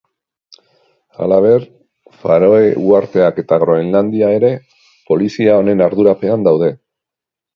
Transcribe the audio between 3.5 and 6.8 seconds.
Groenlandia ere polizia honen ardurapean daude.